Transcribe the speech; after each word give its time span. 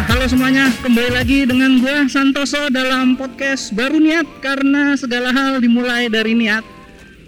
halo 0.00 0.24
semuanya, 0.24 0.72
kembali 0.80 1.12
lagi 1.12 1.44
dengan 1.44 1.76
gue 1.76 2.08
Santoso 2.08 2.72
dalam 2.72 3.20
podcast 3.20 3.68
baru 3.76 4.00
niat 4.00 4.24
karena 4.40 4.96
segala 4.96 5.28
hal 5.28 5.60
dimulai 5.60 6.08
dari 6.08 6.32
niat. 6.32 6.64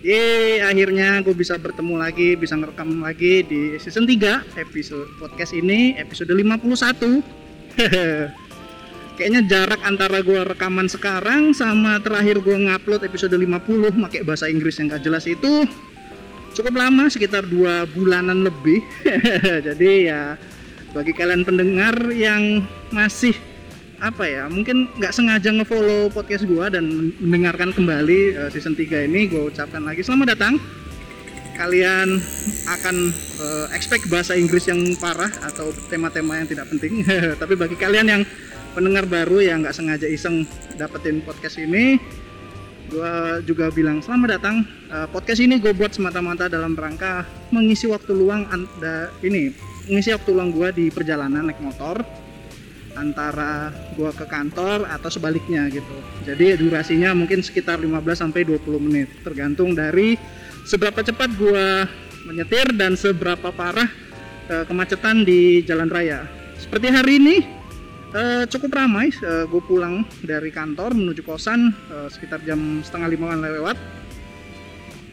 Yeay, 0.00 0.64
akhirnya 0.64 1.20
gue 1.20 1.36
bisa 1.36 1.60
bertemu 1.60 2.00
lagi, 2.00 2.32
bisa 2.32 2.56
ngerekam 2.56 3.04
lagi 3.04 3.44
di 3.44 3.76
season 3.76 4.08
3 4.08 4.56
episode 4.56 5.04
podcast 5.20 5.52
ini, 5.52 6.00
episode 6.00 6.32
51. 6.32 7.20
Kayaknya 9.20 9.42
jarak 9.44 9.80
antara 9.84 10.24
gue 10.24 10.40
rekaman 10.40 10.88
sekarang 10.88 11.52
sama 11.52 12.00
terakhir 12.00 12.40
gue 12.40 12.56
ngupload 12.56 13.04
episode 13.04 13.36
50 13.36 14.00
pakai 14.00 14.24
bahasa 14.24 14.48
Inggris 14.48 14.80
yang 14.80 14.96
gak 14.96 15.04
jelas 15.04 15.28
itu 15.28 15.68
cukup 16.56 16.72
lama, 16.72 17.12
sekitar 17.12 17.44
dua 17.44 17.84
bulanan 17.92 18.48
lebih. 18.48 18.80
Jadi 19.68 20.08
ya 20.08 20.40
bagi 20.92 21.12
kalian 21.16 21.42
pendengar 21.42 21.96
yang 22.12 22.64
masih 22.92 23.32
apa 24.02 24.26
ya 24.26 24.44
mungkin 24.50 24.90
nggak 24.98 25.14
sengaja 25.14 25.48
ngefollow 25.54 26.10
podcast 26.12 26.44
gua 26.44 26.68
dan 26.68 27.14
mendengarkan 27.22 27.72
kembali 27.72 28.34
uh, 28.36 28.50
season 28.52 28.76
3 28.76 29.08
ini 29.08 29.30
gue 29.30 29.48
ucapkan 29.48 29.80
lagi 29.82 30.04
selamat 30.04 30.36
datang. 30.36 30.54
Kalian 31.52 32.18
akan 32.66 32.96
uh, 33.38 33.66
expect 33.76 34.08
bahasa 34.08 34.34
Inggris 34.34 34.66
yang 34.66 34.80
parah 34.98 35.30
atau 35.46 35.70
tema-tema 35.86 36.40
yang 36.40 36.48
tidak 36.48 36.66
penting. 36.72 37.04
Tapi 37.40 37.54
bagi 37.54 37.76
kalian 37.78 38.06
yang 38.08 38.22
pendengar 38.74 39.04
baru 39.06 39.38
yang 39.38 39.62
nggak 39.62 39.76
sengaja 39.76 40.08
iseng 40.08 40.48
dapetin 40.74 41.22
podcast 41.22 41.60
ini 41.60 42.00
gue 42.92 43.12
juga 43.48 43.72
bilang 43.72 44.04
selamat 44.04 44.28
datang 44.36 44.68
uh, 44.92 45.08
podcast 45.08 45.40
ini 45.40 45.56
gue 45.56 45.72
buat 45.72 45.96
semata-mata 45.96 46.44
dalam 46.52 46.76
rangka 46.76 47.24
mengisi 47.48 47.88
waktu 47.88 48.12
luang 48.12 48.44
anda 48.52 49.08
ini 49.24 49.48
ngisi 49.88 50.12
waktu 50.12 50.28
luang 50.28 50.52
gue 50.52 50.68
di 50.76 50.84
perjalanan 50.92 51.48
naik 51.48 51.58
motor 51.64 52.04
antara 52.92 53.72
gue 53.96 54.12
ke 54.12 54.28
kantor 54.28 54.84
atau 54.84 55.08
sebaliknya 55.08 55.64
gitu. 55.72 55.96
Jadi 56.28 56.60
durasinya 56.60 57.16
mungkin 57.16 57.40
sekitar 57.40 57.80
15 57.80 58.04
sampai 58.12 58.44
20 58.44 58.68
menit. 58.84 59.08
Tergantung 59.24 59.72
dari 59.72 60.20
seberapa 60.68 61.00
cepat 61.00 61.32
gue 61.32 61.88
menyetir 62.28 62.76
dan 62.76 62.92
seberapa 62.92 63.48
parah 63.48 63.88
uh, 64.52 64.64
kemacetan 64.68 65.24
di 65.24 65.64
jalan 65.64 65.88
raya. 65.88 66.28
Seperti 66.60 66.92
hari 66.92 67.16
ini 67.16 67.61
uh, 68.14 68.44
cukup 68.48 68.76
ramai. 68.76 69.10
Uh, 69.20 69.44
gue 69.48 69.62
pulang 69.64 70.04
dari 70.24 70.52
kantor 70.52 70.94
menuju 70.96 71.24
kosan 71.24 71.72
uh, 71.92 72.08
sekitar 72.08 72.40
jam 72.44 72.80
setengah 72.84 73.08
lima 73.12 73.36
lewat. 73.36 73.76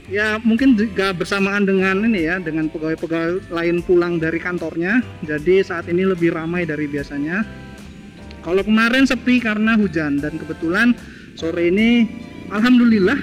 Ya 0.09 0.41
mungkin 0.41 0.73
juga 0.73 1.14
bersamaan 1.14 1.69
dengan 1.69 2.02
ini 2.02 2.25
ya 2.25 2.41
dengan 2.41 2.66
pegawai-pegawai 2.73 3.53
lain 3.53 3.86
pulang 3.86 4.17
dari 4.17 4.41
kantornya. 4.41 5.06
Jadi 5.22 5.61
saat 5.61 5.86
ini 5.86 6.06
lebih 6.06 6.33
ramai 6.33 6.66
dari 6.66 6.89
biasanya. 6.89 7.45
Kalau 8.39 8.64
kemarin 8.66 9.06
sepi 9.06 9.38
karena 9.44 9.78
hujan 9.78 10.17
dan 10.17 10.39
kebetulan 10.39 10.95
sore 11.38 11.69
ini 11.69 12.09
alhamdulillah 12.50 13.19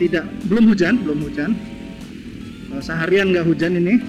tidak 0.00 0.24
belum 0.48 0.72
hujan 0.72 1.02
belum 1.04 1.20
hujan. 1.28 1.50
Seharian 2.80 3.36
nggak 3.36 3.44
hujan 3.44 3.76
ini 3.76 4.00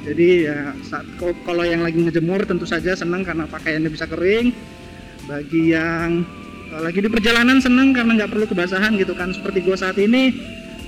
jadi 0.00 0.28
ya 0.48 0.58
saat 0.80 1.04
kalau 1.20 1.64
yang 1.64 1.84
lagi 1.84 2.00
ngejemur 2.00 2.48
tentu 2.48 2.64
saja 2.64 2.96
senang 2.96 3.20
karena 3.20 3.44
pakaiannya 3.44 3.90
bisa 3.92 4.08
kering. 4.08 4.52
Bagi 5.28 5.76
yang 5.76 6.24
lagi 6.80 6.98
di 7.04 7.10
perjalanan 7.12 7.60
senang 7.60 7.92
karena 7.92 8.16
nggak 8.16 8.32
perlu 8.32 8.46
kebasahan 8.48 8.96
gitu 8.96 9.12
kan. 9.12 9.36
Seperti 9.36 9.60
gue 9.60 9.76
saat 9.76 10.00
ini 10.00 10.32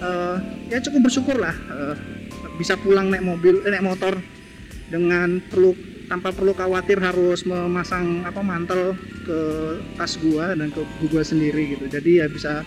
uh, 0.01 0.37
ya 0.73 0.81
cukup 0.81 1.13
bersyukur 1.13 1.37
lah 1.37 1.53
uh, 1.71 1.95
bisa 2.57 2.75
pulang 2.81 3.13
naik 3.13 3.25
mobil 3.25 3.61
eh, 3.65 3.71
naik 3.73 3.85
motor 3.85 4.17
dengan 4.89 5.41
perlu 5.49 5.73
tanpa 6.11 6.29
perlu 6.29 6.53
khawatir 6.53 7.01
harus 7.01 7.49
memasang 7.49 8.21
apa 8.29 8.45
mantel 8.45 8.93
ke 9.25 9.41
tas 9.97 10.21
gua 10.21 10.53
dan 10.53 10.69
ke 10.69 10.85
gua 11.09 11.25
sendiri 11.25 11.73
gitu. 11.73 11.89
Jadi 11.89 12.21
ya 12.21 12.27
bisa 12.29 12.61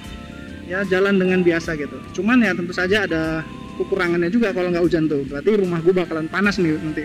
ya 0.65 0.81
jalan 0.89 1.21
dengan 1.21 1.45
biasa 1.45 1.77
gitu. 1.77 2.01
Cuman 2.17 2.41
ya 2.41 2.57
tentu 2.57 2.73
saja 2.73 3.05
ada 3.05 3.45
kekurangannya 3.77 4.31
juga 4.31 4.51
kalau 4.55 4.71
nggak 4.71 4.83
hujan 4.83 5.05
tuh. 5.07 5.23
Berarti 5.27 5.49
rumah 5.59 5.79
gua 5.83 6.05
bakalan 6.05 6.27
panas 6.31 6.55
nih 6.57 6.75
nanti. 6.79 7.03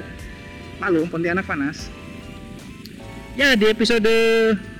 Malu 0.80 1.04
Pontianak 1.10 1.44
panas. 1.44 1.90
Ya 3.38 3.54
di 3.54 3.68
episode 3.70 4.10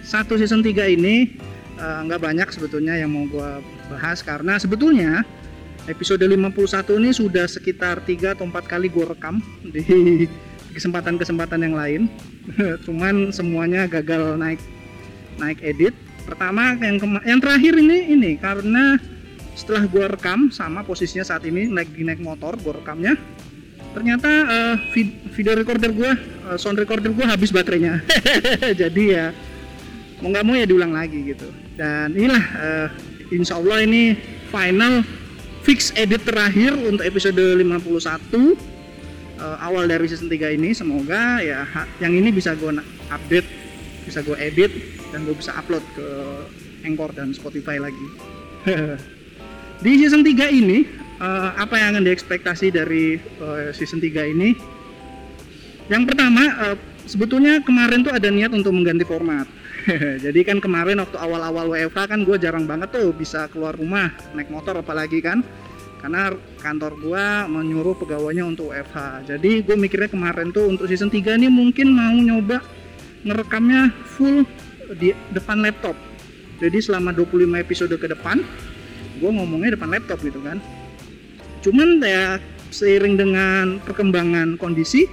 1 0.03 0.41
season 0.41 0.61
3 0.65 0.97
ini 0.97 1.39
nggak 1.81 2.21
uh, 2.21 2.25
banyak 2.25 2.49
sebetulnya 2.53 2.99
yang 2.99 3.13
mau 3.13 3.25
gua 3.31 3.63
bahas 3.89 4.21
karena 4.21 4.61
sebetulnya 4.61 5.25
episode 5.89 6.23
51 6.23 7.01
ini 7.01 7.11
sudah 7.15 7.47
sekitar 7.49 8.05
3 8.05 8.37
atau 8.37 8.45
4 8.45 8.53
kali 8.69 8.87
gue 8.87 9.07
rekam 9.07 9.43
di 9.65 9.83
kesempatan-kesempatan 10.77 11.61
yang 11.67 11.75
lain. 11.75 12.03
Cuman 12.87 13.35
semuanya 13.35 13.91
gagal 13.91 14.37
naik 14.37 14.61
naik 15.41 15.59
edit. 15.65 15.95
Pertama 16.27 16.77
yang 16.79 17.01
yang 17.27 17.41
terakhir 17.41 17.75
ini 17.81 18.13
ini 18.13 18.31
karena 18.37 19.01
setelah 19.61 19.85
gue 19.85 20.05
rekam 20.09 20.49
sama 20.49 20.81
posisinya 20.81 21.21
saat 21.21 21.45
ini 21.45 21.69
lagi 21.69 22.01
naik 22.01 22.25
motor 22.25 22.57
gue 22.57 22.81
rekamnya 22.81 23.21
ternyata 23.93 24.31
uh, 24.49 24.77
vid 24.97 25.13
video 25.37 25.53
recorder 25.53 25.93
gue 25.93 26.11
uh, 26.49 26.57
sound 26.57 26.81
recorder 26.81 27.13
gue 27.13 27.27
habis 27.27 27.51
baterainya. 27.53 28.01
Jadi 28.81 29.03
ya 29.13 29.35
mau 30.25 30.33
nggak 30.33 30.45
mau 30.47 30.55
ya 30.57 30.65
diulang 30.65 30.95
lagi 30.95 31.35
gitu. 31.35 31.51
Dan 31.75 32.15
inilah 32.15 32.45
uh, 32.57 32.89
insya 33.35 33.59
Allah 33.59 33.85
ini 33.85 34.15
final 34.49 35.03
fix 35.67 35.91
edit 35.99 36.23
terakhir 36.25 36.73
untuk 36.81 37.05
episode 37.05 37.37
51 37.37 37.61
uh, 37.61 38.55
awal 39.61 39.91
dari 39.91 40.07
season 40.07 40.31
3 40.31 40.57
ini. 40.57 40.71
Semoga 40.71 41.43
ya 41.43 41.67
yang 41.99 42.15
ini 42.15 42.31
bisa 42.31 42.55
gue 42.55 42.71
update 43.11 43.49
bisa 44.07 44.23
gue 44.23 44.39
edit 44.39 44.71
dan 45.11 45.27
gue 45.27 45.35
bisa 45.35 45.51
upload 45.59 45.83
ke 45.99 46.09
Anchor 46.87 47.13
dan 47.13 47.37
Spotify 47.37 47.77
lagi 47.77 48.07
di 49.81 49.97
season 49.97 50.21
3 50.21 50.53
ini 50.53 50.85
uh, 51.21 51.57
apa 51.57 51.81
yang 51.81 51.97
akan 51.97 52.05
diekspektasi 52.05 52.73
dari 52.73 53.17
uh, 53.41 53.73
season 53.73 54.01
3 54.01 54.33
ini? 54.33 54.53
Yang 55.89 56.13
pertama 56.13 56.43
uh, 56.71 56.77
sebetulnya 57.09 57.65
kemarin 57.65 58.05
tuh 58.05 58.13
ada 58.13 58.29
niat 58.29 58.53
untuk 58.53 58.77
mengganti 58.77 59.03
format. 59.09 59.49
Jadi 60.25 60.41
kan 60.45 60.61
kemarin 60.61 61.01
waktu 61.01 61.17
awal-awal 61.17 61.73
WFH 61.73 62.13
kan 62.13 62.21
gue 62.29 62.37
jarang 62.37 62.69
banget 62.69 62.93
tuh 62.93 63.17
bisa 63.17 63.49
keluar 63.49 63.73
rumah 63.73 64.13
naik 64.37 64.53
motor 64.53 64.77
apalagi 64.77 65.25
kan. 65.25 65.41
Karena 66.01 66.33
kantor 66.65 66.97
gue 66.97 67.25
menyuruh 67.53 67.93
pegawainya 67.93 68.49
untuk 68.49 68.73
WFH 68.73 69.29
jadi 69.29 69.61
gue 69.61 69.77
mikirnya 69.77 70.09
kemarin 70.09 70.49
tuh 70.49 70.65
untuk 70.65 70.89
season 70.89 71.13
3 71.13 71.37
ini 71.37 71.53
mungkin 71.53 71.93
mau 71.93 72.17
nyoba 72.17 72.65
ngerekamnya 73.21 73.93
full 74.17 74.49
di 74.97 75.13
depan 75.37 75.61
laptop. 75.61 75.93
Jadi 76.57 76.81
selama 76.81 77.13
25 77.13 77.53
episode 77.61 77.93
ke 78.01 78.09
depan 78.09 78.41
gue 79.19 79.31
ngomongnya 79.31 79.75
depan 79.75 79.91
laptop 79.91 80.23
gitu 80.23 80.39
kan. 80.45 80.63
Cuman 81.61 81.99
ya 82.01 82.39
seiring 82.71 83.19
dengan 83.19 83.83
perkembangan 83.83 84.55
kondisi 84.57 85.11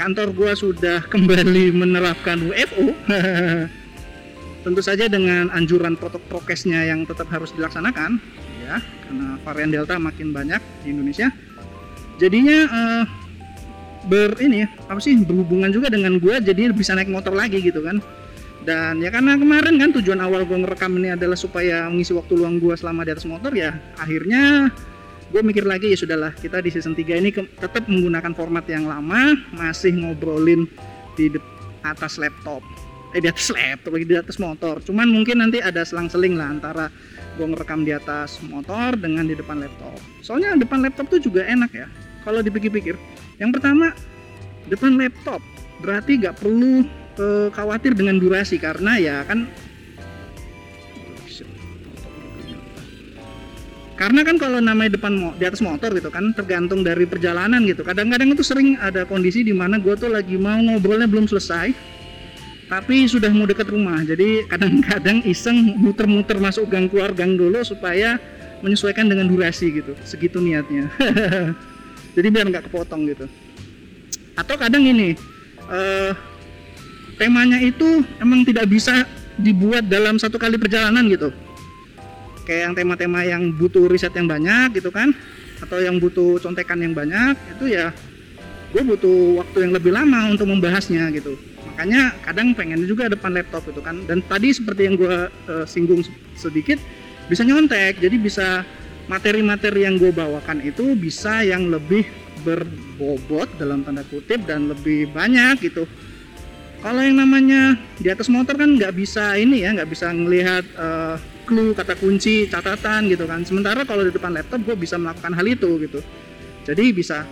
kantor 0.00 0.32
gue 0.32 0.52
sudah 0.56 1.04
kembali 1.12 1.74
menerapkan 1.74 2.40
WFO 2.48 2.94
tentu 4.66 4.80
saja 4.82 5.06
dengan 5.06 5.52
anjuran 5.54 5.94
protokol 5.94 6.40
prokesnya 6.40 6.86
yang 6.86 7.04
tetap 7.06 7.30
harus 7.30 7.54
dilaksanakan 7.54 8.18
ya 8.64 8.82
karena 9.06 9.28
varian 9.46 9.70
delta 9.70 9.96
makin 9.96 10.32
banyak 10.32 10.60
di 10.84 10.92
Indonesia. 10.92 11.28
Jadinya 12.18 12.58
uh, 12.66 13.04
ber 14.08 14.34
ini 14.40 14.64
apa 14.64 14.98
sih 14.98 15.14
berhubungan 15.22 15.68
juga 15.70 15.92
dengan 15.92 16.16
gue 16.16 16.34
jadi 16.40 16.72
bisa 16.72 16.96
naik 16.96 17.12
motor 17.12 17.36
lagi 17.36 17.60
gitu 17.60 17.84
kan 17.84 18.00
dan 18.66 18.98
ya 18.98 19.14
karena 19.14 19.38
kemarin 19.38 19.78
kan 19.78 19.90
tujuan 20.00 20.18
awal 20.18 20.42
gue 20.42 20.58
ngerekam 20.58 20.98
ini 20.98 21.14
adalah 21.14 21.38
supaya 21.38 21.86
mengisi 21.86 22.10
waktu 22.10 22.34
luang 22.34 22.58
gue 22.58 22.74
selama 22.74 23.06
di 23.06 23.14
atas 23.14 23.26
motor 23.28 23.54
ya 23.54 23.78
akhirnya 24.02 24.72
gue 25.28 25.40
mikir 25.44 25.62
lagi 25.68 25.92
ya 25.92 25.98
sudahlah 26.00 26.32
kita 26.34 26.64
di 26.64 26.72
season 26.72 26.96
3 26.96 27.20
ini 27.20 27.30
tetap 27.60 27.84
menggunakan 27.84 28.32
format 28.32 28.64
yang 28.66 28.88
lama 28.88 29.36
masih 29.52 29.92
ngobrolin 29.92 30.64
di 31.14 31.28
atas 31.84 32.16
laptop. 32.16 32.64
Eh 33.12 33.20
di 33.20 33.28
atas 33.28 33.52
laptop 33.52 33.92
lagi 33.96 34.06
di 34.08 34.16
atas 34.16 34.36
motor. 34.40 34.80
Cuman 34.80 35.08
mungkin 35.08 35.44
nanti 35.44 35.60
ada 35.60 35.84
selang-seling 35.84 36.36
lah 36.36 36.48
antara 36.48 36.86
gue 37.36 37.44
ngerekam 37.44 37.84
di 37.84 37.92
atas 37.92 38.40
motor 38.48 38.96
dengan 38.96 39.28
di 39.28 39.36
depan 39.36 39.60
laptop. 39.60 40.00
Soalnya 40.24 40.56
depan 40.56 40.80
laptop 40.80 41.12
tuh 41.12 41.20
juga 41.20 41.44
enak 41.44 41.70
ya 41.76 41.86
kalau 42.24 42.40
dipikir-pikir. 42.40 42.96
Yang 43.36 43.60
pertama 43.60 43.92
depan 44.72 44.96
laptop 44.96 45.44
berarti 45.84 46.18
nggak 46.24 46.40
perlu 46.40 46.88
uh, 47.18 47.48
khawatir 47.52 47.92
dengan 47.92 48.16
durasi 48.16 48.56
karena 48.56 48.96
ya 48.96 49.26
kan 49.26 49.50
karena 53.98 54.22
kan 54.22 54.38
kalau 54.38 54.62
namanya 54.62 54.94
depan 54.94 55.34
di 55.34 55.44
atas 55.44 55.58
motor 55.58 55.90
gitu 55.90 56.06
kan 56.06 56.30
tergantung 56.30 56.86
dari 56.86 57.02
perjalanan 57.02 57.66
gitu. 57.66 57.82
Kadang-kadang 57.82 58.30
itu 58.30 58.46
sering 58.46 58.78
ada 58.78 59.02
kondisi 59.02 59.42
di 59.42 59.50
mana 59.50 59.82
gue 59.82 59.90
tuh 59.98 60.06
lagi 60.06 60.38
mau 60.38 60.54
ngobrolnya 60.54 61.10
belum 61.10 61.26
selesai 61.26 61.74
tapi 62.70 63.10
sudah 63.10 63.26
mau 63.34 63.42
dekat 63.42 63.66
rumah. 63.74 63.98
Jadi 64.06 64.46
kadang-kadang 64.46 65.26
iseng 65.26 65.74
muter-muter 65.82 66.38
masuk 66.38 66.70
gang 66.70 66.86
keluar 66.86 67.10
gang 67.10 67.34
dulu 67.34 67.58
supaya 67.66 68.22
menyesuaikan 68.62 69.10
dengan 69.10 69.26
durasi 69.26 69.82
gitu 69.82 69.98
segitu 70.06 70.38
niatnya. 70.38 70.86
Jadi 72.16 72.26
biar 72.30 72.46
nggak 72.54 72.70
kepotong 72.70 73.02
gitu. 73.10 73.26
Atau 74.38 74.54
kadang 74.54 74.86
ini 74.86 75.18
uh, 75.66 76.14
temanya 77.18 77.58
itu 77.58 78.06
emang 78.22 78.46
tidak 78.46 78.70
bisa 78.70 79.04
dibuat 79.36 79.86
dalam 79.90 80.16
satu 80.16 80.38
kali 80.38 80.56
perjalanan 80.56 81.04
gitu. 81.10 81.34
Kayak 82.46 82.70
yang 82.70 82.74
tema-tema 82.78 83.20
yang 83.26 83.42
butuh 83.52 83.90
riset 83.90 84.14
yang 84.16 84.30
banyak 84.30 84.80
gitu 84.80 84.88
kan 84.88 85.12
atau 85.58 85.82
yang 85.82 85.98
butuh 85.98 86.38
contekan 86.38 86.78
yang 86.78 86.94
banyak 86.94 87.34
itu 87.58 87.74
ya 87.74 87.90
gue 88.70 88.82
butuh 88.84 89.42
waktu 89.42 89.68
yang 89.68 89.72
lebih 89.74 89.92
lama 89.92 90.32
untuk 90.32 90.48
membahasnya 90.48 91.10
gitu. 91.12 91.36
Makanya 91.74 92.16
kadang 92.24 92.56
pengen 92.56 92.84
juga 92.88 93.10
depan 93.10 93.34
laptop 93.36 93.66
gitu 93.68 93.84
kan. 93.84 94.00
Dan 94.08 94.24
tadi 94.24 94.54
seperti 94.54 94.88
yang 94.88 94.96
gue 94.96 95.28
uh, 95.28 95.66
singgung 95.68 96.00
sedikit 96.38 96.80
bisa 97.28 97.44
nyontek. 97.44 98.00
Jadi 98.00 98.16
bisa 98.16 98.64
materi-materi 99.08 99.88
yang 99.88 99.96
gue 99.96 100.12
bawakan 100.12 100.60
itu 100.64 100.96
bisa 100.96 101.40
yang 101.44 101.68
lebih 101.72 102.04
berbobot 102.46 103.50
dalam 103.58 103.82
tanda 103.82 104.04
kutip 104.06 104.44
dan 104.46 104.70
lebih 104.70 105.10
banyak 105.10 105.58
gitu 105.64 105.88
kalau 106.78 107.02
yang 107.02 107.18
namanya 107.18 107.74
di 107.98 108.06
atas 108.06 108.30
motor 108.30 108.54
kan 108.54 108.78
nggak 108.78 108.94
bisa 108.94 109.34
ini 109.34 109.66
ya 109.66 109.74
nggak 109.74 109.90
bisa 109.90 110.14
ngelihat 110.14 110.64
uh, 110.78 111.18
clue 111.48 111.72
kata 111.74 111.96
kunci 111.98 112.46
catatan 112.46 113.08
gitu 113.10 113.24
kan. 113.24 113.42
Sementara 113.42 113.82
kalau 113.82 114.06
di 114.06 114.12
depan 114.12 114.36
laptop 114.36 114.62
gue 114.62 114.76
bisa 114.78 114.94
melakukan 115.00 115.32
hal 115.34 115.46
itu 115.48 115.70
gitu. 115.82 116.00
Jadi 116.68 116.92
bisa 116.92 117.24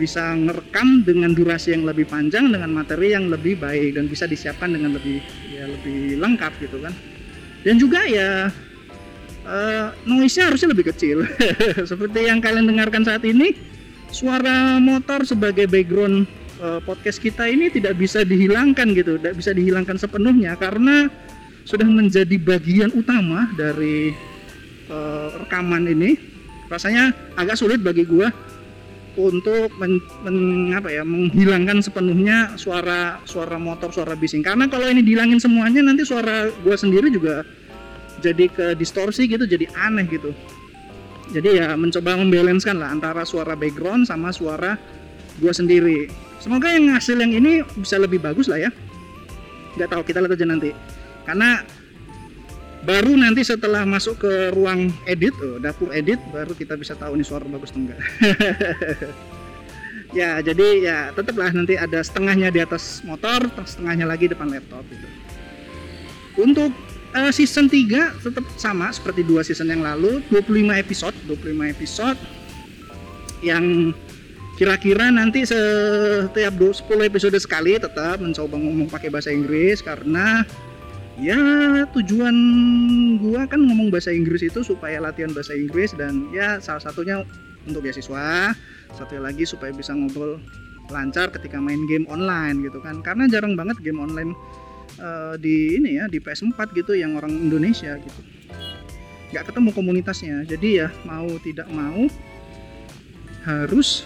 bisa 0.00 0.32
ngerekam 0.32 1.04
dengan 1.04 1.36
durasi 1.36 1.76
yang 1.76 1.84
lebih 1.84 2.08
panjang 2.08 2.48
dengan 2.48 2.72
materi 2.72 3.12
yang 3.12 3.28
lebih 3.28 3.60
baik 3.60 4.00
dan 4.00 4.08
bisa 4.08 4.24
disiapkan 4.24 4.72
dengan 4.72 4.96
lebih 4.96 5.20
ya 5.52 5.68
lebih 5.68 6.16
lengkap 6.16 6.52
gitu 6.64 6.80
kan. 6.80 6.96
Dan 7.60 7.76
juga 7.76 8.00
ya 8.08 8.48
uh, 9.44 9.86
noise-nya 10.08 10.50
harusnya 10.50 10.72
lebih 10.72 10.88
kecil. 10.90 11.28
Seperti 11.90 12.26
yang 12.26 12.40
kalian 12.40 12.64
dengarkan 12.64 13.04
saat 13.04 13.22
ini 13.28 13.52
suara 14.10 14.80
motor 14.82 15.22
sebagai 15.22 15.70
background 15.70 16.39
uh, 16.60 16.80
podcast 16.84 17.18
kita 17.18 17.48
ini 17.48 17.72
tidak 17.72 17.96
bisa 17.96 18.22
dihilangkan 18.22 18.92
gitu 18.92 19.16
tidak 19.16 19.34
bisa 19.40 19.50
dihilangkan 19.56 19.96
sepenuhnya 19.96 20.54
karena 20.60 21.08
sudah 21.64 21.86
menjadi 21.86 22.36
bagian 22.40 22.90
utama 22.94 23.48
dari 23.54 24.10
uh, 24.90 25.28
rekaman 25.44 25.86
ini. 25.88 26.16
Rasanya 26.70 27.10
agak 27.34 27.58
sulit 27.58 27.82
bagi 27.82 28.06
gua 28.06 28.30
untuk 29.18 29.74
men, 29.82 29.98
men, 30.22 30.70
apa 30.70 30.86
ya 30.86 31.02
menghilangkan 31.02 31.82
sepenuhnya 31.82 32.54
suara 32.54 33.18
suara 33.26 33.58
motor 33.58 33.90
suara 33.90 34.14
bising. 34.14 34.46
Karena 34.46 34.70
kalau 34.70 34.86
ini 34.86 35.02
dihilangin 35.02 35.42
semuanya 35.42 35.82
nanti 35.82 36.06
suara 36.06 36.46
gue 36.46 36.76
sendiri 36.78 37.10
juga 37.10 37.42
jadi 38.22 38.46
ke 38.46 38.66
distorsi 38.78 39.26
gitu 39.26 39.50
jadi 39.50 39.66
aneh 39.74 40.06
gitu. 40.06 40.30
Jadi 41.34 41.58
ya 41.58 41.74
mencoba 41.74 42.18
membalanskan 42.18 42.78
lah 42.78 42.94
antara 42.94 43.26
suara 43.26 43.58
background 43.58 44.06
sama 44.06 44.30
suara 44.30 44.78
gue 45.42 45.50
sendiri 45.50 46.10
semoga 46.40 46.72
yang 46.72 46.90
hasil 46.90 47.20
yang 47.20 47.32
ini 47.36 47.62
bisa 47.76 48.00
lebih 48.00 48.18
bagus 48.18 48.50
lah 48.50 48.58
ya. 48.58 48.70
Nggak 49.78 49.88
tahu 49.92 50.02
kita 50.02 50.18
lihat 50.24 50.34
aja 50.34 50.46
nanti. 50.48 50.70
Karena 51.28 51.62
baru 52.80 53.12
nanti 53.12 53.44
setelah 53.44 53.84
masuk 53.84 54.24
ke 54.24 54.32
ruang 54.56 54.88
edit 55.04 55.36
oh, 55.44 55.60
dapur 55.60 55.92
edit 55.92 56.16
baru 56.32 56.56
kita 56.56 56.80
bisa 56.80 56.96
tahu 56.96 57.12
nih 57.12 57.28
suara 57.28 57.44
bagus 57.44 57.76
atau 57.76 57.84
enggak 57.84 58.00
ya 60.18 60.40
jadi 60.40 60.66
ya 60.80 60.98
tetaplah 61.12 61.52
nanti 61.52 61.76
ada 61.76 62.00
setengahnya 62.00 62.48
di 62.48 62.64
atas 62.64 63.04
motor 63.04 63.52
setengahnya 63.68 64.08
lagi 64.08 64.32
depan 64.32 64.48
laptop 64.48 64.82
gitu. 64.88 65.06
Untuk 66.40 66.72
uh, 67.12 67.32
season 67.34 67.68
3 67.68 68.22
tetap 68.22 68.46
sama 68.56 68.88
seperti 68.94 69.26
dua 69.26 69.44
season 69.44 69.68
yang 69.68 69.82
lalu 69.84 70.22
25 70.32 70.72
episode 70.72 71.16
25 71.28 71.74
episode 71.74 72.18
yang 73.44 73.92
kira-kira 74.60 75.08
nanti 75.08 75.48
setiap 75.48 76.52
10 76.60 76.84
episode 77.08 77.32
sekali 77.40 77.80
tetap 77.80 78.20
mencoba 78.20 78.60
ngomong 78.60 78.92
pakai 78.92 79.08
bahasa 79.08 79.32
Inggris 79.32 79.80
karena 79.80 80.44
ya 81.16 81.40
tujuan 81.96 82.36
gua 83.24 83.48
kan 83.48 83.56
ngomong 83.56 83.88
bahasa 83.88 84.12
Inggris 84.12 84.44
itu 84.44 84.60
supaya 84.60 85.00
latihan 85.00 85.32
bahasa 85.32 85.56
Inggris 85.56 85.96
dan 85.96 86.28
ya 86.28 86.60
salah 86.60 86.84
satunya 86.84 87.24
untuk 87.64 87.88
beasiswa 87.88 88.52
satu 88.92 89.16
lagi 89.16 89.48
supaya 89.48 89.72
bisa 89.72 89.96
ngobrol 89.96 90.36
lancar 90.92 91.32
ketika 91.32 91.56
main 91.56 91.80
game 91.88 92.04
online 92.12 92.60
gitu 92.60 92.84
kan. 92.84 93.00
Karena 93.00 93.32
jarang 93.32 93.56
banget 93.56 93.80
game 93.80 93.96
online 93.96 94.36
uh, 95.00 95.40
di 95.40 95.80
ini 95.80 95.96
ya 95.96 96.04
di 96.04 96.20
PS4 96.20 96.76
gitu 96.76 96.92
yang 96.92 97.16
orang 97.16 97.32
Indonesia 97.32 97.96
gitu. 97.96 98.20
Nggak 99.32 99.56
ketemu 99.56 99.70
komunitasnya. 99.72 100.36
Jadi 100.44 100.84
ya 100.84 100.92
mau 101.08 101.32
tidak 101.40 101.68
mau 101.72 102.12
harus 103.48 104.04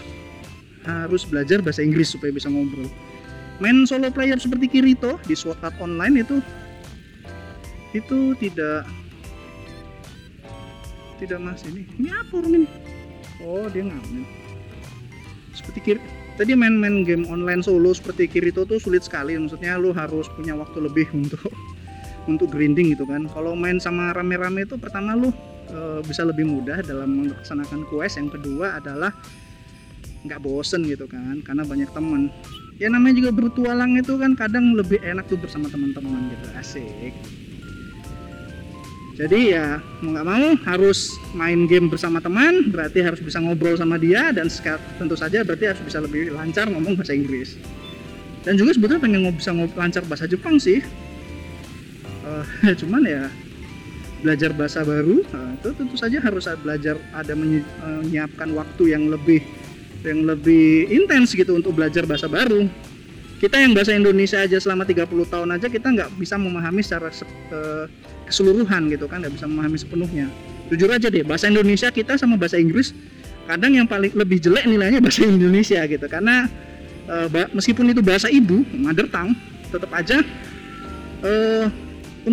harus 0.85 1.25
belajar 1.25 1.59
bahasa 1.59 1.81
Inggris 1.81 2.13
supaya 2.13 2.31
bisa 2.31 2.47
ngobrol. 2.47 2.87
Main 3.57 3.87
solo 3.87 4.11
player 4.11 4.37
seperti 4.37 4.67
Kirito 4.67 5.17
di 5.25 5.33
Sword 5.33 5.59
Art 5.63 5.75
Online 5.81 6.21
itu 6.21 6.37
itu 7.95 8.35
tidak 8.37 8.83
tidak 11.17 11.39
mas 11.39 11.63
ini. 11.63 11.87
Ini 11.95 12.09
apa 12.11 12.33
orang 12.43 12.53
ini? 12.63 12.67
Oh 13.43 13.65
dia 13.71 13.87
ngamen. 13.87 14.23
Seperti 15.55 15.79
kiri 15.79 16.01
tadi 16.35 16.51
main-main 16.51 17.07
game 17.07 17.23
online 17.31 17.63
solo 17.63 17.95
seperti 17.95 18.27
Kirito 18.27 18.67
tuh 18.67 18.79
sulit 18.79 19.07
sekali. 19.07 19.39
Maksudnya 19.39 19.79
lu 19.79 19.95
harus 19.95 20.27
punya 20.35 20.51
waktu 20.55 20.83
lebih 20.83 21.07
untuk 21.15 21.47
untuk 22.31 22.51
grinding 22.51 22.91
gitu 22.91 23.07
kan. 23.07 23.31
Kalau 23.31 23.55
main 23.55 23.79
sama 23.79 24.11
rame-rame 24.11 24.67
itu 24.67 24.75
pertama 24.75 25.15
lu 25.15 25.31
e, 25.71 26.03
bisa 26.03 26.27
lebih 26.27 26.43
mudah 26.43 26.83
dalam 26.83 27.23
melaksanakan 27.23 27.87
quest. 27.87 28.19
Yang 28.19 28.35
kedua 28.39 28.83
adalah 28.83 29.15
nggak 30.25 30.41
bosen 30.41 30.81
gitu 30.89 31.05
kan 31.05 31.39
karena 31.45 31.61
banyak 31.61 31.89
teman 31.93 32.33
ya 32.75 32.91
namanya 32.91 33.23
juga 33.23 33.31
bertualang 33.31 33.95
itu 33.95 34.19
kan 34.19 34.35
kadang 34.35 34.75
lebih 34.75 34.99
enak 34.99 35.29
tuh 35.31 35.39
bersama 35.39 35.71
teman-teman 35.71 36.31
gitu 36.33 36.47
asik. 36.59 37.13
Jadi 39.15 39.55
ya 39.55 39.79
mau 40.03 40.11
nggak 40.11 40.27
mau 40.27 40.47
harus 40.67 41.15
main 41.31 41.71
game 41.71 41.87
bersama 41.87 42.19
teman 42.19 42.67
berarti 42.67 42.99
harus 42.99 43.23
bisa 43.23 43.39
ngobrol 43.39 43.79
sama 43.79 43.95
dia 43.95 44.35
dan 44.35 44.51
tentu 44.99 45.15
saja 45.15 45.39
berarti 45.47 45.71
harus 45.71 45.81
bisa 45.87 46.03
lebih 46.03 46.35
lancar 46.35 46.67
ngomong 46.67 46.99
bahasa 46.99 47.15
Inggris. 47.15 47.55
Dan 48.43 48.59
juga 48.59 48.75
sebetulnya 48.75 48.99
pengen 48.99 49.31
bisa 49.31 49.55
ngobrol 49.55 49.79
lancar 49.79 50.03
bahasa 50.03 50.27
Jepang 50.27 50.59
sih. 50.59 50.83
Uh, 52.27 52.43
cuman 52.83 53.07
ya 53.07 53.23
belajar 54.19 54.51
bahasa 54.51 54.83
baru 54.83 55.23
uh, 55.31 55.51
itu 55.63 55.69
tentu 55.79 55.95
saja 55.95 56.19
harus 56.19 56.49
belajar 56.59 56.99
ada 57.15 57.33
menyiapkan 57.39 58.51
waktu 58.51 58.91
yang 58.91 59.07
lebih 59.07 59.39
yang 60.05 60.23
lebih 60.23 60.87
intens 60.93 61.33
gitu 61.33 61.57
untuk 61.57 61.73
belajar 61.73 62.05
bahasa 62.05 62.29
baru. 62.29 62.69
Kita 63.35 63.59
yang 63.59 63.75
bahasa 63.75 63.91
Indonesia 63.91 64.39
aja 64.39 64.55
selama 64.57 64.87
30 64.87 65.11
tahun 65.27 65.49
aja 65.51 65.67
kita 65.67 65.91
nggak 65.91 66.09
bisa 66.15 66.39
memahami 66.39 66.79
secara 66.79 67.11
uh, 67.51 67.85
keseluruhan 68.25 68.87
gitu 68.89 69.05
kan 69.11 69.19
nggak 69.21 69.33
bisa 69.35 69.45
memahami 69.45 69.77
sepenuhnya. 69.77 70.27
Jujur 70.71 70.89
aja 70.89 71.11
deh 71.11 71.21
bahasa 71.21 71.51
Indonesia 71.51 71.91
kita 71.91 72.17
sama 72.17 72.39
bahasa 72.39 72.57
Inggris 72.57 72.95
kadang 73.45 73.77
yang 73.77 73.85
paling 73.85 74.09
lebih 74.17 74.41
jelek 74.41 74.65
nilainya 74.65 75.03
bahasa 75.03 75.27
Indonesia 75.29 75.83
gitu. 75.85 76.05
Karena 76.09 76.49
e, 77.05 77.15
meskipun 77.53 77.91
itu 77.93 78.01
bahasa 78.01 78.31
ibu 78.31 78.65
mother 78.73 79.05
tongue 79.11 79.37
tetap 79.69 79.91
aja 79.93 80.25
e, 81.21 81.31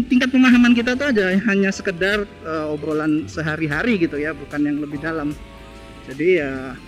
tingkat 0.09 0.33
pemahaman 0.33 0.73
kita 0.73 0.97
tuh 0.97 1.13
aja 1.13 1.37
hanya 1.53 1.69
sekedar 1.69 2.25
e, 2.25 2.53
obrolan 2.73 3.29
sehari-hari 3.29 4.01
gitu 4.01 4.17
ya 4.17 4.33
bukan 4.33 4.65
yang 4.65 4.79
lebih 4.81 5.03
dalam. 5.03 5.37
Jadi 6.09 6.41
ya 6.41 6.79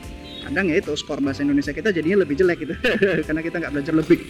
kadang 0.44 0.66
ya 0.68 0.76
itu 0.78 0.92
skor 0.94 1.18
bahasa 1.24 1.42
Indonesia 1.42 1.72
kita 1.72 1.90
jadinya 1.90 2.22
lebih 2.22 2.36
jelek 2.36 2.58
gitu 2.68 2.74
karena 3.26 3.40
kita 3.40 3.56
nggak 3.60 3.72
belajar 3.72 3.94
lebih 3.96 4.20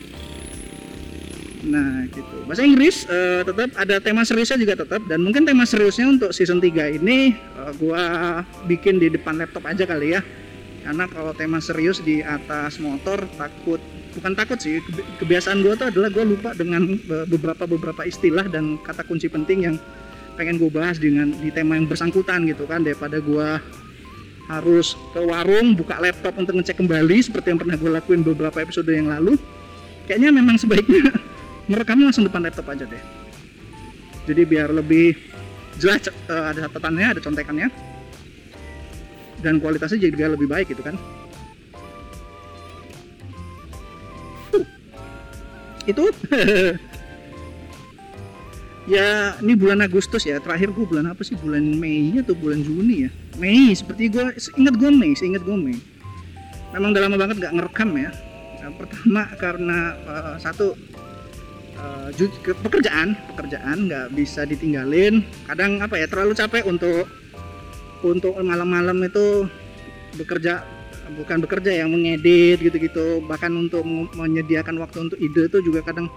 Nah, 1.65 2.05
gitu. 2.13 2.37
Bahasa 2.45 2.61
Inggris 2.61 3.09
uh, 3.09 3.41
tetap 3.41 3.73
ada 3.81 3.97
tema 3.97 4.21
seriusnya 4.21 4.61
juga 4.61 4.85
tetap 4.85 5.01
dan 5.09 5.25
mungkin 5.25 5.49
tema 5.49 5.65
seriusnya 5.65 6.13
untuk 6.13 6.31
season 6.37 6.61
3 6.61 7.01
ini 7.01 7.33
uh, 7.57 7.73
gua 7.81 8.03
bikin 8.69 9.01
di 9.01 9.09
depan 9.09 9.41
laptop 9.41 9.65
aja 9.65 9.89
kali 9.89 10.13
ya. 10.13 10.21
Karena 10.85 11.09
kalau 11.09 11.33
tema 11.33 11.65
serius 11.65 12.05
di 12.05 12.21
atas 12.21 12.77
motor 12.77 13.25
takut 13.41 13.81
bukan 14.13 14.37
takut 14.37 14.61
sih 14.61 14.85
kebiasaan 15.17 15.65
gua 15.65 15.73
tuh 15.81 15.89
adalah 15.89 16.13
gua 16.13 16.25
lupa 16.29 16.53
dengan 16.53 17.01
beberapa 17.33 17.65
beberapa 17.65 18.05
istilah 18.05 18.45
dan 18.53 18.77
kata 18.85 19.01
kunci 19.09 19.33
penting 19.33 19.65
yang 19.65 19.77
pengen 20.35 20.59
gue 20.59 20.67
bahas 20.67 20.99
dengan 20.99 21.31
di 21.31 21.47
tema 21.55 21.79
yang 21.79 21.87
bersangkutan 21.87 22.43
gitu 22.51 22.67
kan 22.67 22.83
daripada 22.83 23.23
gua 23.23 23.63
harus 24.45 24.93
ke 25.17 25.21
warung 25.25 25.73
buka 25.73 25.97
laptop 26.01 26.37
untuk 26.37 26.61
ngecek 26.61 26.77
kembali 26.77 27.17
seperti 27.25 27.53
yang 27.55 27.61
pernah 27.61 27.77
gue 27.81 27.91
lakuin 27.91 28.21
beberapa 28.21 28.61
episode 28.61 28.89
yang 28.93 29.09
lalu. 29.09 29.41
Kayaknya 30.05 30.31
memang 30.37 30.61
sebaiknya 30.61 31.13
merekamnya 31.71 32.13
langsung 32.13 32.29
depan 32.29 32.45
laptop 32.45 32.69
aja 32.69 32.85
deh. 32.85 33.03
Jadi 34.29 34.43
biar 34.45 34.69
lebih 34.73 35.17
jelas 35.81 36.09
uh, 36.29 36.53
ada 36.53 36.69
catatannya 36.69 37.07
ada 37.17 37.21
contekannya. 37.25 37.69
Dan 39.41 39.61
kualitasnya 39.61 40.01
juga 40.01 40.33
lebih 40.33 40.49
baik 40.49 40.73
gitu 40.73 40.81
kan. 40.85 40.97
Itu 45.85 46.09
ya 48.85 49.37
ini 49.41 49.57
bulan 49.57 49.81
Agustus 49.85 50.25
ya. 50.25 50.41
Terakhir 50.41 50.73
gue 50.73 50.85
bulan 50.85 51.11
apa 51.11 51.25
sih? 51.25 51.37
Bulan 51.37 51.77
Mei 51.77 52.15
atau 52.21 52.37
bulan 52.37 52.61
Juni 52.61 53.09
ya? 53.09 53.11
Mei 53.41 53.73
seperti 53.73 54.13
gue 54.13 54.35
ingat 54.61 54.75
gue 54.77 54.91
Mei 54.93 55.13
ingat 55.17 55.43
gue 55.43 55.57
Mei. 55.57 55.79
Memang 56.75 56.91
udah 56.91 57.03
lama 57.07 57.17
banget 57.17 57.37
gak 57.43 57.55
ngerekam 57.55 57.91
ya. 57.95 58.11
Yang 58.65 58.75
pertama 58.81 59.23
karena 59.37 59.79
uh, 60.09 60.35
satu 60.41 60.73
uh, 61.77 62.09
pekerjaan 62.65 63.13
pekerjaan 63.37 63.77
nggak 63.89 64.07
bisa 64.17 64.49
ditinggalin. 64.49 65.21
Kadang 65.45 65.85
apa 65.85 66.01
ya 66.01 66.09
terlalu 66.09 66.33
capek 66.33 66.65
untuk 66.65 67.05
untuk 68.05 68.37
malam-malam 68.41 69.01
itu 69.05 69.49
bekerja 70.17 70.65
bukan 71.21 71.45
bekerja 71.45 71.85
yang 71.85 71.93
mengedit 71.93 72.61
gitu-gitu. 72.65 73.21
Bahkan 73.29 73.53
untuk 73.53 73.85
menyediakan 74.17 74.81
waktu 74.81 75.09
untuk 75.11 75.19
ide 75.21 75.49
itu 75.49 75.59
juga 75.61 75.85
kadang 75.85 76.09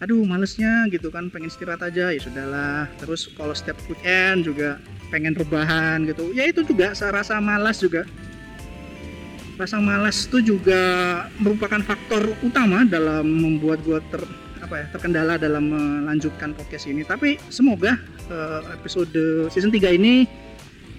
aduh 0.00 0.24
malesnya 0.24 0.88
gitu 0.88 1.12
kan 1.12 1.28
pengen 1.28 1.52
istirahat 1.52 1.84
aja. 1.84 2.10
Ya 2.10 2.20
sudahlah. 2.20 2.88
Terus 2.98 3.28
kalau 3.36 3.52
setiap 3.52 3.76
weekend 3.86 4.48
juga 4.48 4.80
pengen 5.12 5.36
rebahan 5.36 6.08
gitu. 6.08 6.32
Ya 6.32 6.48
itu 6.48 6.64
juga 6.64 6.96
rasa 6.96 7.38
malas 7.38 7.78
juga. 7.78 8.08
Rasa 9.60 9.76
malas 9.76 10.24
itu 10.24 10.56
juga 10.56 10.82
merupakan 11.36 11.84
faktor 11.84 12.32
utama 12.40 12.88
dalam 12.88 13.28
membuat 13.28 13.84
gua 13.84 14.00
ter 14.08 14.24
apa 14.64 14.74
ya 14.84 14.86
terkendala 14.96 15.36
dalam 15.36 15.68
melanjutkan 15.68 16.56
podcast 16.56 16.88
ini. 16.88 17.04
Tapi 17.04 17.36
semoga 17.52 18.00
uh, 18.32 18.64
episode 18.72 19.12
season 19.52 19.68
3 19.68 20.00
ini 20.00 20.24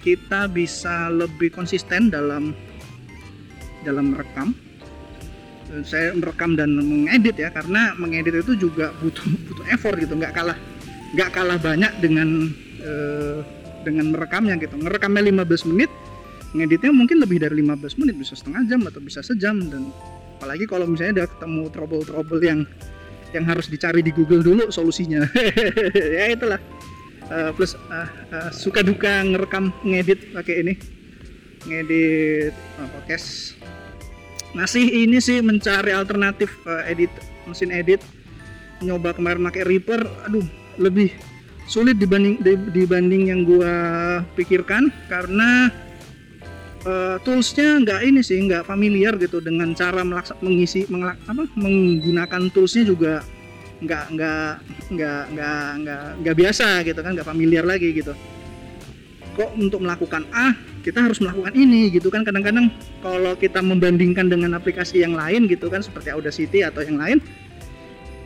kita 0.02 0.46
bisa 0.50 1.10
lebih 1.10 1.50
konsisten 1.50 2.10
dalam 2.10 2.54
dalam 3.82 4.14
merekam 4.14 4.54
saya 5.80 6.12
merekam 6.12 6.52
dan 6.52 6.76
mengedit 6.76 7.40
ya 7.40 7.48
karena 7.48 7.96
mengedit 7.96 8.44
itu 8.44 8.68
juga 8.68 8.92
butuh 9.00 9.24
butuh 9.48 9.66
effort 9.72 9.96
gitu 9.96 10.12
nggak 10.12 10.36
kalah 10.36 10.58
nggak 11.16 11.30
kalah 11.32 11.56
banyak 11.60 11.92
dengan 12.00 12.52
uh, 12.84 13.40
dengan 13.82 14.14
merekamnya 14.14 14.56
gitu. 14.62 14.78
Ngerekamnya 14.78 15.44
15 15.44 15.70
menit 15.74 15.90
ngeditnya 16.52 16.92
mungkin 16.92 17.16
lebih 17.20 17.40
dari 17.40 17.64
15 17.64 18.00
menit 18.00 18.14
bisa 18.16 18.36
setengah 18.36 18.62
jam 18.68 18.80
atau 18.86 19.00
bisa 19.02 19.20
sejam. 19.20 19.58
Dan 19.68 19.90
apalagi 20.38 20.64
kalau 20.64 20.88
misalnya 20.88 21.22
udah 21.22 21.28
ketemu 21.36 21.62
trouble-trouble 21.74 22.40
yang 22.40 22.60
yang 23.32 23.44
harus 23.48 23.66
dicari 23.68 24.00
di 24.04 24.12
Google 24.14 24.44
dulu 24.44 24.68
solusinya. 24.72 25.24
Ya 26.16 26.32
itulah. 26.32 26.60
Uh, 27.32 27.48
plus 27.56 27.78
uh, 27.88 28.08
uh, 28.34 28.50
suka 28.52 28.84
duka 28.84 29.24
ngerekam 29.24 29.72
ngedit 29.86 30.36
pakai 30.36 30.54
ini 30.66 30.74
ngedit 31.64 32.52
uh, 32.76 32.88
podcast 32.92 33.56
masih 34.52 35.08
ini 35.08 35.18
sih 35.18 35.40
mencari 35.40 35.92
alternatif 35.92 36.52
uh, 36.68 36.84
edit 36.88 37.12
mesin 37.48 37.72
edit. 37.72 38.00
Nyoba 38.82 39.14
kemarin 39.14 39.46
pakai 39.46 39.62
Reaper 39.62 40.02
aduh 40.26 40.42
lebih 40.76 41.14
sulit 41.70 41.96
dibanding 42.02 42.42
dibanding 42.74 43.30
yang 43.30 43.46
gua 43.46 43.72
pikirkan 44.34 44.90
karena 45.06 45.70
uh, 46.82 47.16
toolsnya 47.22 47.78
nggak 47.82 48.00
ini 48.02 48.20
sih 48.20 48.42
nggak 48.42 48.66
familiar 48.66 49.14
gitu 49.18 49.38
dengan 49.38 49.70
cara 49.72 50.02
melaksa, 50.02 50.34
mengisi 50.42 50.82
mengelak, 50.90 51.18
apa 51.30 51.46
menggunakan 51.54 52.50
toolsnya 52.50 52.82
juga 52.90 53.22
nggak 53.82 54.04
nggak 54.14 54.52
nggak 54.94 55.22
nggak 55.34 55.66
nggak 55.82 56.04
nggak 56.22 56.36
biasa 56.38 56.82
gitu 56.86 57.00
kan 57.02 57.14
nggak 57.14 57.28
familiar 57.28 57.64
lagi 57.66 57.94
gitu. 57.94 58.14
Kok 59.32 59.56
untuk 59.56 59.80
melakukan 59.80 60.26
A 60.34 60.52
kita 60.82 60.98
harus 61.00 61.22
melakukan 61.22 61.54
ini 61.54 61.88
gitu 61.94 62.10
kan. 62.10 62.26
Kadang-kadang 62.26 62.68
kalau 63.00 63.38
kita 63.38 63.62
membandingkan 63.62 64.26
dengan 64.26 64.58
aplikasi 64.58 65.00
yang 65.00 65.14
lain 65.14 65.46
gitu 65.46 65.70
kan 65.70 65.80
seperti 65.80 66.10
Audacity 66.10 66.66
atau 66.66 66.82
yang 66.82 66.98
lain 66.98 67.22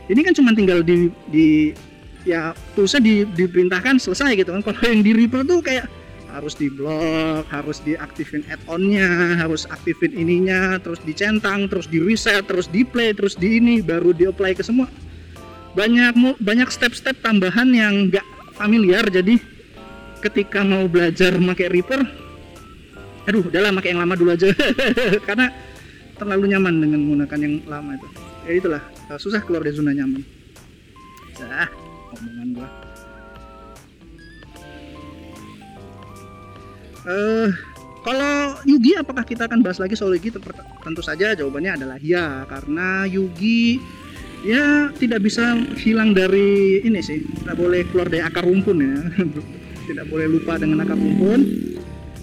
ini 0.07 0.23
kan 0.23 0.33
cuma 0.35 0.55
tinggal 0.55 0.79
di 0.83 1.11
di 1.27 1.75
ya 2.23 2.51
toolsnya 2.75 3.03
di, 3.03 3.15
diperintahkan 3.23 3.99
selesai 3.99 4.39
gitu 4.39 4.51
kan. 4.55 4.61
Kalau 4.63 4.81
yang 4.91 5.03
di 5.03 5.11
Reaper 5.15 5.43
tuh 5.47 5.59
kayak 5.63 5.87
harus 6.27 6.53
di 6.59 6.67
blok, 6.67 7.47
harus 7.47 7.79
diaktifin 7.87 8.43
add-onnya, 8.51 9.39
harus 9.39 9.63
aktifin 9.71 10.11
ininya, 10.11 10.75
terus 10.83 10.99
dicentang, 11.07 11.71
terus 11.71 11.87
di 11.87 12.03
reset, 12.03 12.43
terus 12.45 12.67
di 12.67 12.83
play, 12.83 13.15
terus 13.15 13.39
di 13.39 13.57
ini, 13.57 13.79
baru 13.79 14.11
di 14.11 14.27
apply 14.27 14.53
ke 14.53 14.63
semua. 14.63 14.91
Banyak 15.73 16.39
banyak 16.43 16.67
step-step 16.67 17.23
tambahan 17.23 17.71
yang 17.71 18.11
nggak 18.11 18.27
familiar, 18.59 19.07
jadi 19.07 19.39
ketika 20.19 20.65
mau 20.67 20.85
belajar 20.91 21.37
pakai 21.39 21.67
Reaper, 21.71 22.01
aduh 23.27 23.43
udahlah 23.43 23.75
pakai 23.75 23.91
yang 23.91 24.01
lama 24.01 24.15
dulu 24.15 24.31
aja. 24.31 24.47
Karena 25.27 25.51
terlalu 26.17 26.55
nyaman 26.55 26.73
dengan 26.81 26.99
menggunakan 27.03 27.39
yang 27.43 27.53
lama 27.67 27.91
itu. 27.99 28.07
Ya 28.47 28.51
itulah 28.55 28.81
eh, 29.11 29.19
susah 29.19 29.43
keluar 29.43 29.61
dari 29.61 29.75
zona 29.75 29.91
nyaman. 29.91 30.23
Ah 31.43 31.69
omongan 32.15 32.47
gua. 32.55 32.69
Uh, 37.07 37.49
kalau 38.03 38.59
Yugi 38.67 38.99
apakah 38.99 39.23
kita 39.23 39.47
akan 39.47 39.63
bahas 39.63 39.79
lagi 39.79 39.95
soal 39.95 40.15
Yugi? 40.15 40.31
Tentu 40.83 40.99
saja 41.03 41.35
jawabannya 41.35 41.79
adalah 41.79 41.97
ya 41.99 42.43
karena 42.47 43.07
Yugi 43.07 43.79
ya 44.43 44.91
tidak 44.95 45.27
bisa 45.27 45.55
hilang 45.79 46.15
dari 46.15 46.79
ini 46.83 46.99
sih. 47.03 47.23
Tidak 47.23 47.55
boleh 47.55 47.83
keluar 47.91 48.07
dari 48.07 48.23
akar 48.23 48.47
rumpun 48.47 48.77
ya. 48.79 48.95
Tidak 49.87 50.03
boleh 50.11 50.27
lupa 50.27 50.59
dengan 50.59 50.83
akar 50.83 50.99
rumpun 50.99 51.66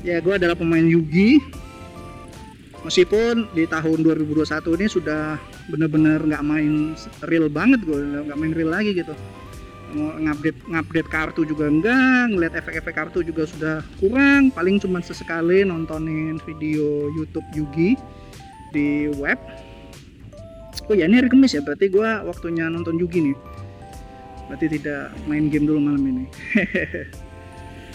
ya 0.05 0.21
gue 0.21 0.35
adalah 0.37 0.55
pemain 0.55 0.85
Yugi. 0.85 1.41
Meskipun 2.85 3.49
di 3.57 3.65
tahun 3.65 4.05
2021 4.05 4.45
ini 4.77 4.87
sudah 4.93 5.41
bener-bener 5.73 6.21
nggak 6.21 6.45
main 6.45 6.93
real 7.25 7.49
banget 7.49 7.81
gue 7.81 7.97
nggak 7.97 8.37
main 8.37 8.53
real 8.53 8.69
lagi 8.69 8.93
gitu. 8.93 9.17
Mau 9.97 10.13
ngupdate 10.21 10.61
ngupdate 10.69 11.09
kartu 11.09 11.49
juga 11.49 11.73
enggak 11.73 12.37
ngeliat 12.37 12.53
efek-efek 12.61 12.93
kartu 12.93 13.25
juga 13.25 13.49
sudah 13.49 13.81
kurang. 13.97 14.53
Paling 14.53 14.77
cuma 14.85 15.01
sesekali 15.01 15.65
nontonin 15.65 16.37
video 16.45 17.09
YouTube 17.17 17.49
Yugi 17.57 17.97
di 18.77 19.09
web. 19.17 19.41
Oh 20.85 20.93
ya 20.93 21.09
ini 21.09 21.17
hari 21.17 21.33
Kamis 21.33 21.57
ya 21.57 21.65
berarti 21.65 21.89
gue 21.89 22.11
waktunya 22.29 22.69
nonton 22.69 23.01
Yugi 23.01 23.33
nih. 23.33 23.37
Berarti 24.53 24.77
tidak 24.77 25.17
main 25.25 25.49
game 25.49 25.65
dulu 25.65 25.81
malam 25.81 26.05
ini 26.05 26.29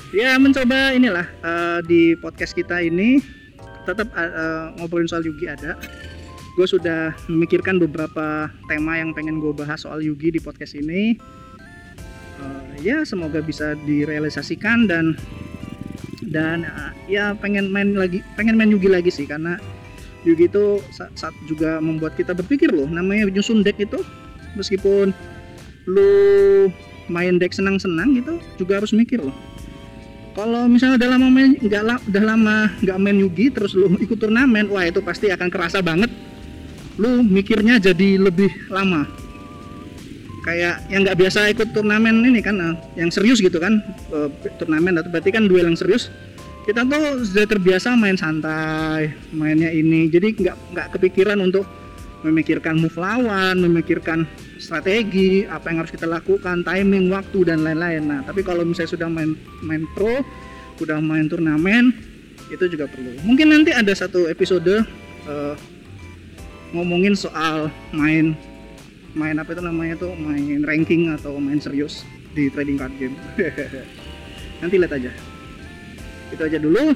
ya 0.09 0.41
mencoba 0.41 0.93
inilah 0.97 1.27
uh, 1.45 1.79
di 1.85 2.17
podcast 2.17 2.57
kita 2.57 2.81
ini 2.81 3.21
tetap 3.85 4.09
uh, 4.13 4.73
ngobrolin 4.77 5.09
soal 5.09 5.25
Yugi 5.25 5.49
ada. 5.49 5.77
Gue 6.57 6.67
sudah 6.67 7.15
memikirkan 7.31 7.79
beberapa 7.79 8.51
tema 8.67 8.99
yang 8.99 9.15
pengen 9.15 9.39
gue 9.39 9.53
bahas 9.53 9.85
soal 9.85 10.01
Yugi 10.01 10.33
di 10.33 10.41
podcast 10.41 10.75
ini. 10.75 11.15
Uh, 12.39 12.73
ya 12.79 13.03
semoga 13.03 13.43
bisa 13.43 13.75
direalisasikan 13.83 14.87
dan 14.87 15.13
dan 16.29 16.65
uh, 16.65 16.91
ya 17.09 17.35
pengen 17.35 17.67
main 17.69 17.93
lagi 17.93 18.25
pengen 18.33 18.57
main 18.57 18.71
Yugi 18.71 18.89
lagi 18.89 19.11
sih 19.11 19.27
karena 19.27 19.59
Yugi 20.27 20.51
itu 20.51 20.83
saat, 20.91 21.15
saat 21.15 21.35
juga 21.47 21.79
membuat 21.79 22.17
kita 22.19 22.35
berpikir 22.35 22.71
loh 22.73 22.89
namanya 22.89 23.29
nyusun 23.29 23.61
deck 23.61 23.77
itu. 23.77 24.01
Meskipun 24.57 25.13
lu 25.85 26.11
main 27.09 27.37
deck 27.37 27.53
senang-senang 27.53 28.17
gitu 28.17 28.41
juga 28.57 28.81
harus 28.81 28.93
mikir 28.93 29.21
loh 29.21 29.33
kalau 30.39 30.71
misalnya 30.71 30.95
udah 31.03 31.09
lama 31.19 31.27
main 31.27 31.51
nggak 31.59 31.83
udah 32.07 32.23
lama 32.23 32.55
nggak 32.79 32.97
main 33.03 33.17
Yugi 33.19 33.51
terus 33.51 33.75
lu 33.75 33.91
ikut 33.99 34.15
turnamen 34.15 34.71
wah 34.71 34.87
itu 34.87 35.03
pasti 35.03 35.27
akan 35.27 35.51
kerasa 35.51 35.83
banget. 35.83 36.07
Lu 36.95 37.19
mikirnya 37.27 37.75
jadi 37.75 38.15
lebih 38.15 38.47
lama. 38.71 39.03
Kayak 40.47 40.87
yang 40.87 41.03
nggak 41.03 41.19
biasa 41.19 41.51
ikut 41.51 41.75
turnamen 41.75 42.23
ini 42.23 42.39
kan 42.39 42.55
eh, 42.55 42.75
yang 42.95 43.11
serius 43.11 43.43
gitu 43.43 43.59
kan 43.59 43.83
uh, 44.15 44.31
turnamen 44.55 44.95
atau 44.95 45.11
berarti 45.11 45.35
kan 45.35 45.43
duel 45.43 45.67
yang 45.67 45.75
serius. 45.75 46.07
Kita 46.63 46.87
tuh 46.87 47.27
sudah 47.27 47.43
terbiasa 47.43 47.99
main 47.99 48.15
santai 48.15 49.11
mainnya 49.35 49.75
ini. 49.75 50.07
Jadi 50.07 50.39
nggak 50.39 50.55
nggak 50.71 50.87
kepikiran 50.95 51.43
untuk 51.43 51.67
memikirkan 52.23 52.79
move 52.79 52.95
lawan 52.95 53.59
memikirkan 53.59 54.23
strategi 54.59 55.47
apa 55.47 55.71
yang 55.71 55.81
harus 55.81 55.95
kita 55.95 56.05
lakukan 56.05 56.61
timing 56.67 57.09
waktu 57.09 57.47
dan 57.47 57.63
lain-lain. 57.63 58.05
Nah 58.05 58.19
tapi 58.27 58.43
kalau 58.43 58.67
misalnya 58.67 58.91
sudah 58.93 59.09
main 59.09 59.33
main 59.63 59.87
pro 59.95 60.21
udah 60.83 60.99
main 60.99 61.25
turnamen 61.31 61.95
itu 62.51 62.63
juga 62.67 62.85
perlu. 62.91 63.15
Mungkin 63.23 63.49
nanti 63.49 63.71
ada 63.71 63.91
satu 63.95 64.27
episode 64.27 64.83
uh, 65.25 65.55
ngomongin 66.75 67.17
soal 67.17 67.71
main 67.95 68.37
main 69.17 69.35
apa 69.41 69.57
itu 69.57 69.61
namanya 69.65 69.95
tuh 69.97 70.13
main 70.13 70.61
ranking 70.61 71.09
atau 71.09 71.41
main 71.41 71.57
serius 71.57 72.05
di 72.37 72.51
trading 72.53 72.77
card 72.77 72.93
game. 73.01 73.15
Nanti 74.61 74.75
lihat 74.77 74.93
aja. 74.93 75.11
Itu 76.29 76.41
aja 76.45 76.59
dulu. 76.61 76.93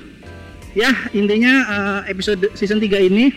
Ya 0.74 0.90
intinya 1.14 1.54
uh, 1.70 2.02
episode 2.10 2.54
season 2.58 2.82
3 2.82 3.10
ini 3.10 3.34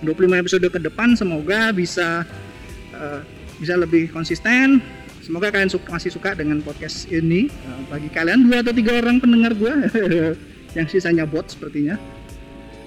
25 0.00 0.40
episode 0.40 0.66
ke 0.72 0.80
depan 0.80 1.12
semoga 1.12 1.68
bisa 1.76 2.24
uh, 3.00 3.20
bisa 3.56 3.74
lebih 3.74 4.12
konsisten. 4.12 4.84
Semoga 5.20 5.52
kalian 5.52 5.72
suka, 5.72 5.88
masih 5.96 6.12
suka 6.12 6.36
dengan 6.36 6.60
podcast 6.60 7.08
ini. 7.08 7.48
Uh, 7.64 7.80
bagi 7.88 8.12
kalian 8.12 8.46
dua 8.46 8.60
atau 8.60 8.76
tiga 8.76 9.00
orang 9.00 9.18
pendengar 9.18 9.56
gue 9.56 9.74
yang 10.76 10.86
sisanya 10.86 11.24
bot 11.24 11.48
sepertinya. 11.48 11.96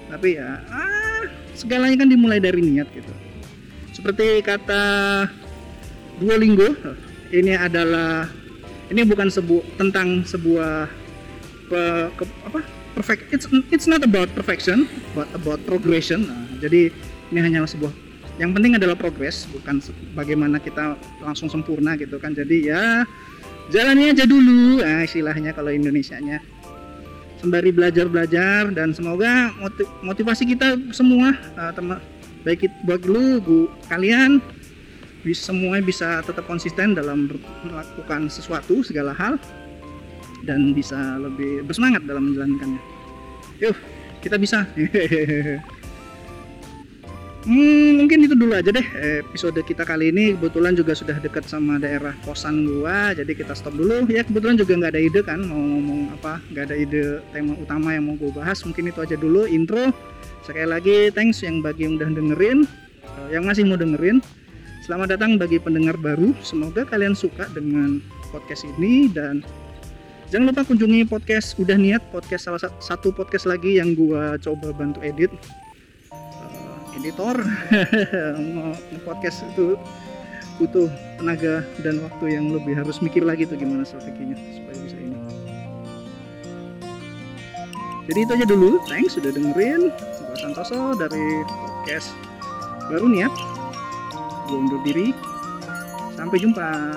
Tapi 0.08 0.38
ya 0.38 0.62
ah, 0.70 1.26
segalanya 1.58 2.06
kan 2.06 2.08
dimulai 2.08 2.38
dari 2.38 2.62
niat 2.62 2.86
gitu. 2.94 3.12
Seperti 3.94 4.42
kata 4.42 4.82
Duolingo 6.18 6.74
ini 7.34 7.54
adalah 7.58 8.30
ini 8.92 9.02
bukan 9.02 9.32
sebu 9.32 9.64
tentang 9.80 10.22
sebuah 10.22 10.86
pe, 11.66 11.80
ke, 12.14 12.24
apa? 12.46 12.60
Perfect 12.94 13.34
it's 13.34 13.46
it's 13.74 13.90
not 13.90 14.06
about 14.06 14.30
perfection 14.38 14.86
but 15.18 15.26
about 15.34 15.58
progression. 15.66 16.30
Nah, 16.30 16.46
jadi 16.62 16.94
ini 17.34 17.38
hanyalah 17.42 17.66
sebuah 17.66 18.03
yang 18.34 18.50
penting 18.50 18.74
adalah 18.74 18.98
progres 18.98 19.46
bukan 19.54 19.78
bagaimana 20.18 20.58
kita 20.58 20.98
langsung 21.22 21.46
sempurna 21.46 21.94
gitu 21.94 22.18
kan. 22.18 22.34
Jadi 22.34 22.70
ya 22.70 23.06
jalani 23.70 24.10
aja 24.10 24.26
dulu 24.26 24.82
nah, 24.82 25.06
istilahnya 25.06 25.54
kalau 25.54 25.70
Indonesianya. 25.70 26.42
Sembari 27.38 27.76
belajar-belajar 27.76 28.72
dan 28.72 28.96
semoga 28.96 29.52
motivasi 30.00 30.48
kita 30.48 30.80
semua 30.96 31.36
uh, 31.60 31.72
teman 31.76 32.00
baik 32.40 32.68
itu 32.68 32.76
buat 32.88 33.04
lu 33.04 33.40
bu 33.40 33.68
kalian 33.88 34.40
bisa 35.24 35.52
semua 35.52 35.80
bisa 35.80 36.24
tetap 36.24 36.44
konsisten 36.48 36.96
dalam 36.96 37.28
melakukan 37.64 38.28
sesuatu 38.32 38.80
segala 38.84 39.12
hal 39.16 39.36
dan 40.44 40.72
bisa 40.76 40.96
lebih 41.20 41.64
bersemangat 41.68 42.04
dalam 42.08 42.32
menjalankannya. 42.32 42.80
Yuk 43.60 43.76
kita 44.24 44.40
bisa 44.40 44.64
Hmm, 47.44 48.00
mungkin 48.00 48.24
itu 48.24 48.32
dulu 48.32 48.56
aja 48.56 48.72
deh 48.72 48.86
episode 49.20 49.60
kita 49.68 49.84
kali 49.84 50.08
ini. 50.08 50.32
Kebetulan 50.32 50.72
juga 50.72 50.96
sudah 50.96 51.20
dekat 51.20 51.44
sama 51.44 51.76
daerah 51.76 52.16
kosan 52.24 52.64
gua 52.64 53.12
jadi 53.12 53.28
kita 53.36 53.52
stop 53.52 53.76
dulu. 53.76 54.08
Ya 54.08 54.24
kebetulan 54.24 54.56
juga 54.56 54.72
nggak 54.80 54.92
ada 54.96 55.02
ide 55.04 55.20
kan 55.20 55.44
mau 55.44 55.60
ngomong 55.60 56.16
apa 56.16 56.40
nggak 56.48 56.72
ada 56.72 56.76
ide 56.80 57.20
tema 57.36 57.52
utama 57.60 57.92
yang 57.92 58.08
mau 58.08 58.16
gua 58.16 58.32
bahas. 58.40 58.64
Mungkin 58.64 58.88
itu 58.88 58.96
aja 58.96 59.20
dulu 59.20 59.44
intro. 59.44 59.92
Sekali 60.40 60.64
lagi 60.72 61.12
thanks 61.12 61.44
yang 61.44 61.60
bagi 61.60 61.84
yang 61.84 62.00
udah 62.00 62.16
dengerin 62.16 62.64
eh, 63.04 63.28
yang 63.36 63.44
masih 63.44 63.68
mau 63.68 63.76
dengerin. 63.76 64.24
Selamat 64.88 65.12
datang 65.12 65.36
bagi 65.36 65.60
pendengar 65.60 66.00
baru. 66.00 66.32
Semoga 66.40 66.88
kalian 66.88 67.12
suka 67.12 67.44
dengan 67.52 68.00
podcast 68.32 68.64
ini 68.64 69.12
dan 69.12 69.44
jangan 70.32 70.48
lupa 70.48 70.64
kunjungi 70.64 71.04
podcast 71.12 71.60
udah 71.60 71.76
niat 71.76 72.00
podcast 72.08 72.48
salah 72.48 72.60
satu 72.80 73.12
podcast 73.12 73.44
lagi 73.44 73.76
yang 73.76 73.92
gua 73.92 74.40
coba 74.40 74.72
bantu 74.72 75.04
edit 75.04 75.28
editor. 76.98 77.36
Podcast 79.08 79.44
itu 79.54 79.74
butuh 80.58 80.86
tenaga 81.18 81.66
dan 81.82 81.98
waktu 82.02 82.38
yang 82.38 82.54
lebih. 82.54 82.78
Harus 82.78 83.02
mikir 83.02 83.26
lagi 83.26 83.46
tuh 83.46 83.58
gimana 83.58 83.82
strateginya 83.82 84.38
supaya 84.54 84.76
bisa 84.82 84.96
ini. 84.98 85.18
Jadi 88.04 88.18
itu 88.20 88.32
aja 88.36 88.46
dulu. 88.46 88.70
Thanks 88.84 89.16
sudah 89.16 89.32
dengerin. 89.32 89.88
Gue 89.90 90.36
Santoso 90.38 90.92
dari 90.94 91.42
podcast 91.48 92.12
baru 92.92 93.08
niat. 93.08 93.32
Gue 94.50 94.58
undur 94.60 94.80
diri. 94.84 95.10
Sampai 96.14 96.38
jumpa 96.38 96.94